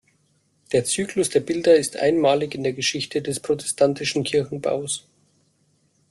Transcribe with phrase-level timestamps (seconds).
[0.71, 5.07] Der Zyklus der Bilder ist einmalig in der Geschichte des protestantischen Kirchenbaues.